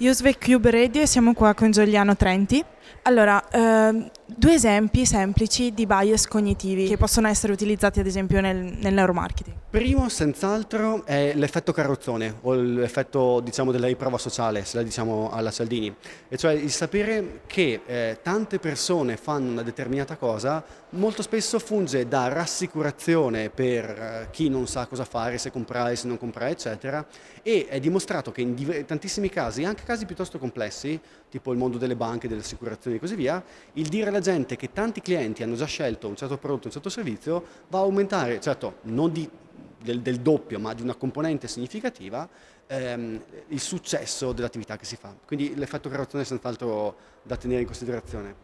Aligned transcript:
Usvec 0.00 0.38
Cube 0.44 0.70
Radio 0.70 1.02
e 1.02 1.06
siamo 1.06 1.34
qua 1.34 1.54
con 1.54 1.72
Giuliano 1.72 2.14
Trenti. 2.14 2.64
Allora, 3.02 3.42
ehm, 3.50 4.10
due 4.26 4.54
esempi 4.54 5.06
semplici 5.06 5.72
di 5.72 5.86
bias 5.86 6.26
cognitivi 6.26 6.86
che 6.86 6.96
possono 6.96 7.28
essere 7.28 7.52
utilizzati 7.52 8.00
ad 8.00 8.06
esempio 8.06 8.40
nel, 8.40 8.56
nel 8.56 8.92
neuromarketing. 8.92 9.56
Primo, 9.70 10.08
senz'altro, 10.08 11.04
è 11.04 11.32
l'effetto 11.34 11.72
carrozzone 11.72 12.36
o 12.42 12.54
l'effetto 12.54 13.40
diciamo, 13.40 13.72
della 13.72 13.86
riprova 13.86 14.18
sociale, 14.18 14.64
se 14.64 14.76
la 14.76 14.82
diciamo 14.82 15.30
alla 15.30 15.50
Cialdini, 15.50 15.94
e 16.28 16.36
cioè 16.36 16.52
il 16.52 16.70
sapere 16.70 17.40
che 17.46 17.80
eh, 17.86 18.18
tante 18.22 18.58
persone 18.58 19.16
fanno 19.16 19.50
una 19.50 19.62
determinata 19.62 20.16
cosa 20.16 20.64
molto 20.90 21.20
spesso 21.20 21.58
funge 21.58 22.08
da 22.08 22.28
rassicurazione 22.28 23.50
per 23.50 23.84
eh, 23.84 24.28
chi 24.30 24.48
non 24.48 24.66
sa 24.66 24.86
cosa 24.86 25.04
fare, 25.04 25.36
se 25.36 25.50
comprare, 25.50 25.96
se 25.96 26.06
non 26.06 26.16
comprare, 26.16 26.52
eccetera, 26.52 27.06
e 27.42 27.66
è 27.68 27.78
dimostrato 27.78 28.32
che 28.32 28.40
in 28.40 28.54
div- 28.54 28.84
tantissimi 28.84 29.28
casi, 29.28 29.64
anche 29.64 29.82
casi 29.84 30.06
piuttosto 30.06 30.38
complessi, 30.38 30.98
tipo 31.28 31.52
il 31.52 31.58
mondo 31.58 31.76
delle 31.76 31.96
banche, 31.96 32.28
delle 32.28 32.40
assicurazioni 32.40 32.77
e 32.82 32.98
così 32.98 33.14
via, 33.14 33.42
il 33.74 33.88
dire 33.88 34.08
alla 34.08 34.20
gente 34.20 34.56
che 34.56 34.72
tanti 34.72 35.00
clienti 35.00 35.42
hanno 35.42 35.54
già 35.54 35.66
scelto 35.66 36.08
un 36.08 36.16
certo 36.16 36.38
prodotto, 36.38 36.66
un 36.66 36.72
certo 36.72 36.88
servizio, 36.88 37.44
va 37.68 37.78
a 37.78 37.82
aumentare, 37.82 38.40
certo, 38.40 38.76
non 38.82 39.12
di 39.12 39.28
del, 39.80 40.00
del 40.00 40.20
doppio, 40.20 40.58
ma 40.58 40.74
di 40.74 40.82
una 40.82 40.94
componente 40.94 41.48
significativa, 41.48 42.28
ehm, 42.66 43.22
il 43.48 43.60
successo 43.60 44.32
dell'attività 44.32 44.76
che 44.76 44.84
si 44.84 44.96
fa. 44.96 45.14
Quindi 45.24 45.54
l'effetto 45.54 45.88
creazione 45.88 46.24
è 46.24 46.26
senz'altro 46.26 46.96
da 47.22 47.36
tenere 47.36 47.60
in 47.60 47.66
considerazione. 47.66 48.34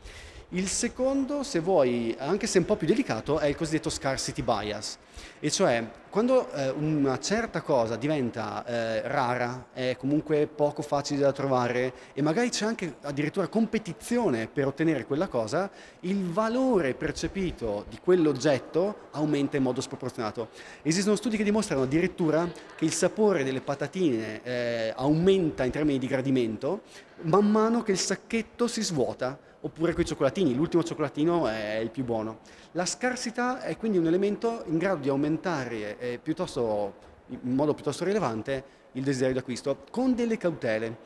Il 0.50 0.68
secondo, 0.68 1.42
se 1.42 1.58
vuoi, 1.58 2.14
anche 2.18 2.46
se 2.46 2.58
un 2.58 2.64
po' 2.64 2.76
più 2.76 2.86
delicato, 2.86 3.38
è 3.38 3.46
il 3.46 3.56
cosiddetto 3.56 3.90
scarcity 3.90 4.42
bias, 4.42 4.98
e 5.40 5.50
cioè 5.50 5.84
quando 6.14 6.48
eh, 6.52 6.70
una 6.70 7.18
certa 7.18 7.60
cosa 7.60 7.96
diventa 7.96 8.64
eh, 8.64 9.08
rara, 9.08 9.66
è 9.72 9.96
comunque 9.98 10.46
poco 10.46 10.80
facile 10.80 11.20
da 11.20 11.32
trovare 11.32 11.92
e 12.12 12.22
magari 12.22 12.50
c'è 12.50 12.64
anche 12.66 12.98
addirittura 13.02 13.48
competizione 13.48 14.46
per 14.46 14.68
ottenere 14.68 15.06
quella 15.06 15.26
cosa, 15.26 15.68
il 16.00 16.30
valore 16.30 16.94
percepito 16.94 17.84
di 17.88 17.98
quell'oggetto 18.00 19.08
aumenta 19.10 19.56
in 19.56 19.64
modo 19.64 19.80
sproporzionato. 19.80 20.50
Esistono 20.82 21.16
studi 21.16 21.36
che 21.36 21.42
dimostrano 21.42 21.82
addirittura 21.82 22.48
che 22.76 22.84
il 22.84 22.92
sapore 22.92 23.42
delle 23.42 23.60
patatine 23.60 24.40
eh, 24.44 24.92
aumenta 24.94 25.64
in 25.64 25.72
termini 25.72 25.98
di 25.98 26.06
gradimento 26.06 26.82
man 27.22 27.50
mano 27.50 27.82
che 27.82 27.92
il 27.92 27.98
sacchetto 27.98 28.66
si 28.66 28.82
svuota 28.82 29.38
oppure 29.60 29.94
con 29.94 30.02
i 30.02 30.06
cioccolatini, 30.06 30.54
l'ultimo 30.54 30.84
cioccolatino 30.84 31.48
è 31.48 31.76
il 31.76 31.88
più 31.90 32.04
buono. 32.04 32.40
La 32.72 32.84
scarsità 32.84 33.62
è 33.62 33.78
quindi 33.78 33.96
un 33.96 34.06
elemento 34.06 34.62
in 34.66 34.76
grado 34.76 35.00
di 35.04 35.10
aumentare 35.10 35.98
eh, 35.98 36.20
in 36.24 37.54
modo 37.54 37.74
piuttosto 37.74 38.04
rilevante 38.04 38.64
il 38.92 39.02
desiderio 39.02 39.34
d'acquisto, 39.34 39.84
con 39.90 40.14
delle 40.14 40.38
cautele 40.38 40.96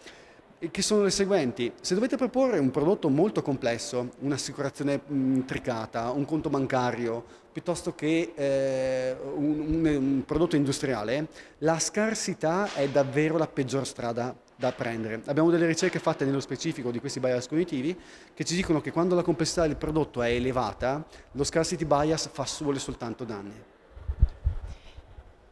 che 0.71 0.83
sono 0.83 1.03
le 1.03 1.11
seguenti. 1.11 1.73
Se 1.81 1.95
dovete 1.95 2.17
proporre 2.17 2.59
un 2.59 2.71
prodotto 2.71 3.09
molto 3.09 3.43
complesso, 3.43 4.11
un'assicurazione 4.21 5.01
intricata, 5.09 6.11
un 6.11 6.25
conto 6.25 6.49
bancario, 6.49 7.25
piuttosto 7.53 7.95
che 7.95 8.33
eh, 8.35 9.17
un, 9.35 9.85
un, 9.85 9.87
un 9.87 10.23
prodotto 10.25 10.57
industriale, 10.57 11.29
la 11.59 11.79
scarsità 11.79 12.73
è 12.75 12.89
davvero 12.89 13.37
la 13.37 13.47
peggior 13.47 13.87
strada 13.87 14.37
da 14.55 14.73
prendere. 14.73 15.23
Abbiamo 15.27 15.51
delle 15.51 15.67
ricerche 15.67 16.01
fatte 16.01 16.25
nello 16.25 16.41
specifico 16.41 16.91
di 16.91 16.99
questi 16.99 17.21
bias 17.21 17.47
cognitivi 17.47 17.97
che 18.35 18.45
ci 18.45 18.55
dicono 18.55 18.81
che 18.81 18.91
quando 18.91 19.15
la 19.15 19.23
complessità 19.23 19.67
del 19.67 19.77
prodotto 19.77 20.21
è 20.21 20.31
elevata, 20.31 21.05
lo 21.33 21.45
scarcity 21.45 21.85
bias 21.85 22.29
fa 22.33 22.45
solo 22.45 22.77
soltanto 22.79 23.25
danni. 23.25 23.77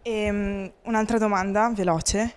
E, 0.06 0.30
um, 0.30 0.70
un'altra 0.84 1.18
domanda 1.18 1.68
veloce. 1.74 2.34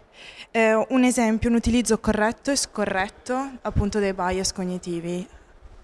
Eh, 0.49 0.73
un 0.73 1.03
esempio, 1.03 1.49
un 1.49 1.55
utilizzo 1.55 1.99
corretto 1.99 2.49
e 2.49 2.55
scorretto 2.55 3.37
appunto 3.61 3.99
dei 3.99 4.13
bias 4.13 4.51
cognitivi. 4.51 5.27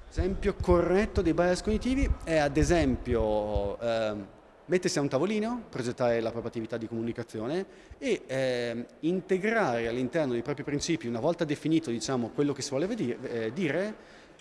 Esempio 0.10 0.56
corretto 0.56 1.22
dei 1.22 1.36
bias 1.36 1.62
cognitivi 1.62 2.10
è 2.24 2.38
ad 2.38 2.58
esempio 2.58 3.80
eh, 3.80 4.16
mettersi 4.66 4.98
a 4.98 5.02
un 5.02 5.10
tavolino, 5.10 5.66
progettare 5.70 6.20
la 6.22 6.32
propria 6.32 6.50
attività 6.50 6.78
di 6.78 6.88
comunicazione 6.88 7.66
e 8.00 8.24
eh, 8.26 8.86
integrare 9.02 9.88
all'interno 9.88 10.34
dei 10.34 10.42
propri 10.42 10.64
principi, 10.64 11.06
una 11.06 11.20
volta 11.20 11.46
definito 11.46 11.92
diciamo, 11.92 12.32
quello 12.34 12.52
che 12.52 12.64
si 12.64 12.72
vuole 12.72 12.88
vedere, 12.88 13.20
eh, 13.30 13.54
dire, 13.54 13.96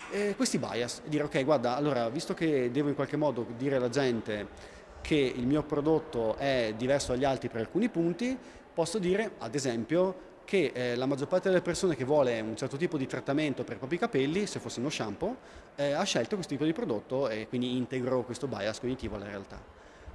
eh, 0.09 0.33
questi 0.35 0.57
bias. 0.57 1.03
Dire 1.05 1.25
ok, 1.25 1.43
guarda, 1.45 1.75
allora, 1.75 2.09
visto 2.09 2.33
che 2.33 2.71
devo 2.71 2.89
in 2.89 2.95
qualche 2.95 3.17
modo 3.17 3.45
dire 3.55 3.75
alla 3.75 3.89
gente 3.89 4.73
che 5.05 5.33
il 5.35 5.45
mio 5.45 5.61
prodotto 5.61 6.35
è 6.35 6.73
diverso 6.75 7.11
dagli 7.11 7.25
altri 7.25 7.47
per 7.47 7.61
alcuni 7.61 7.89
punti, 7.89 8.35
posso 8.73 8.97
dire, 8.97 9.33
ad 9.37 9.53
esempio, 9.53 10.33
che 10.45 10.71
eh, 10.73 10.95
la 10.95 11.05
maggior 11.05 11.27
parte 11.27 11.49
delle 11.49 11.61
persone 11.61 11.95
che 11.95 12.03
vuole 12.03 12.39
un 12.39 12.55
certo 12.55 12.75
tipo 12.75 12.97
di 12.97 13.05
trattamento 13.05 13.63
per 13.63 13.75
i 13.75 13.77
propri 13.77 13.99
capelli, 13.99 14.47
se 14.47 14.59
fosse 14.59 14.79
uno 14.79 14.89
shampoo, 14.89 15.37
eh, 15.75 15.91
ha 15.91 16.01
scelto 16.03 16.33
questo 16.33 16.53
tipo 16.53 16.65
di 16.65 16.73
prodotto 16.73 17.29
e 17.29 17.47
quindi 17.47 17.77
integro 17.77 18.23
questo 18.23 18.47
bias 18.47 18.79
cognitivo 18.79 19.15
alla 19.15 19.25
realtà. 19.25 19.61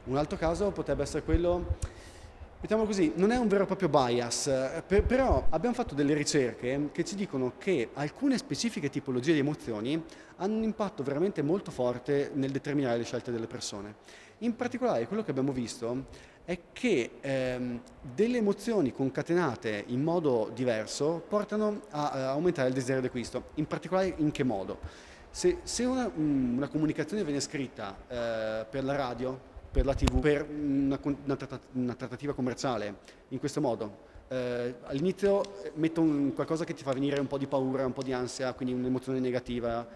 Un 0.04 0.16
altro 0.16 0.36
caso 0.36 0.72
potrebbe 0.72 1.02
essere 1.02 1.22
quello, 1.22 1.76
mettiamo 2.60 2.84
così, 2.84 3.12
non 3.16 3.30
è 3.30 3.36
un 3.36 3.48
vero 3.48 3.62
e 3.62 3.66
proprio 3.66 3.88
bias, 3.88 4.46
eh, 4.46 4.82
per, 4.86 5.04
però 5.04 5.46
abbiamo 5.48 5.74
fatto 5.74 5.94
delle 5.94 6.12
ricerche 6.14 6.90
che 6.92 7.04
ci 7.04 7.14
dicono 7.14 7.54
che 7.56 7.88
alcune 7.94 8.36
specifiche 8.36 8.90
tipologie 8.90 9.32
di 9.32 9.38
emozioni 9.38 10.02
hanno 10.36 10.56
un 10.56 10.62
impatto 10.62 11.02
veramente 11.02 11.42
molto 11.42 11.70
forte 11.70 12.30
nel 12.34 12.50
determinare 12.50 12.98
le 12.98 13.04
scelte 13.04 13.30
delle 13.30 13.46
persone. 13.46 13.94
In 14.38 14.56
particolare 14.56 15.06
quello 15.06 15.22
che 15.22 15.30
abbiamo 15.30 15.52
visto 15.52 16.04
è 16.44 16.58
che 16.72 17.12
ehm, 17.20 17.80
delle 18.14 18.38
emozioni 18.38 18.92
concatenate 18.92 19.84
in 19.88 20.02
modo 20.02 20.50
diverso 20.54 21.22
portano 21.26 21.82
a, 21.90 22.10
a 22.10 22.30
aumentare 22.30 22.68
il 22.68 22.74
desiderio 22.74 23.02
d'acquisto. 23.02 23.50
In 23.54 23.66
particolare 23.66 24.14
in 24.16 24.30
che 24.30 24.42
modo? 24.42 24.78
Se, 25.30 25.58
se 25.62 25.84
una, 25.84 26.10
una, 26.12 26.68
comunicazione 26.68 27.22
viene 27.22 27.38
scritta 27.38 27.96
eh, 28.08 28.66
per 28.68 28.82
la 28.82 28.96
radio, 28.96 29.38
per 29.70 29.84
la 29.84 29.94
TV, 29.94 30.18
per 30.18 30.48
una, 30.48 30.98
una, 31.02 31.38
una 31.72 31.94
trattativa 31.94 32.32
commerciale, 32.32 32.94
in 33.28 33.38
questo 33.38 33.60
modo. 33.60 34.08
Eh, 34.28 34.74
all'inizio 34.84 35.62
eh, 35.62 35.72
metto 35.74 36.00
un, 36.00 36.32
qualcosa 36.34 36.64
che 36.64 36.74
ti 36.74 36.82
fa 36.82 36.92
venire 36.92 37.20
un 37.20 37.26
po' 37.26 37.38
di 37.38 37.46
paura, 37.46 37.84
un 37.84 37.92
po' 37.92 38.02
di 38.02 38.12
ansia, 38.12 38.52
quindi 38.54 38.74
un'emozione 38.74 39.20
negativa 39.20 39.86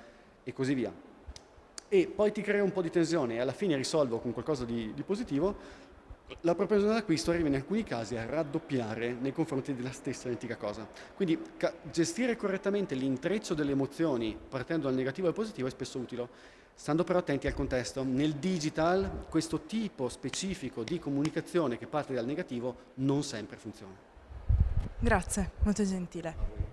e 0.42 0.52
così 0.52 0.74
via. 0.74 0.92
E 1.88 2.06
poi 2.06 2.32
ti 2.32 2.42
crea 2.42 2.62
un 2.62 2.72
po' 2.72 2.82
di 2.82 2.90
tensione 2.90 3.34
e 3.34 3.40
alla 3.40 3.52
fine 3.52 3.76
risolvo 3.76 4.18
con 4.18 4.32
qualcosa 4.32 4.64
di, 4.64 4.92
di 4.94 5.02
positivo, 5.02 5.56
la 6.40 6.54
propensione 6.54 6.94
d'acquisto 6.94 7.30
arriva 7.30 7.48
in 7.48 7.54
alcuni 7.54 7.84
casi 7.84 8.16
a 8.16 8.26
raddoppiare 8.26 9.12
nei 9.12 9.32
confronti 9.32 9.74
della 9.74 9.92
stessa 9.92 10.28
identica 10.28 10.56
cosa. 10.56 10.86
Quindi 11.14 11.40
ca- 11.56 11.72
gestire 11.90 12.36
correttamente 12.36 12.94
l'intreccio 12.94 13.54
delle 13.54 13.72
emozioni 13.72 14.36
partendo 14.48 14.86
dal 14.86 14.94
negativo 14.94 15.26
al 15.26 15.34
positivo 15.34 15.66
è 15.66 15.70
spesso 15.70 15.98
utile 15.98 16.28
stando 16.74 17.04
però 17.04 17.20
attenti 17.20 17.46
al 17.46 17.54
contesto. 17.54 18.02
Nel 18.02 18.34
digital 18.34 19.26
questo 19.28 19.60
tipo 19.60 20.08
specifico 20.08 20.82
di 20.82 20.98
comunicazione 20.98 21.78
che 21.78 21.86
parte 21.86 22.14
dal 22.14 22.26
negativo 22.26 22.76
non 22.94 23.22
sempre 23.22 23.56
funziona. 23.56 23.94
Grazie, 24.98 25.50
molto 25.62 25.84
gentile. 25.84 26.63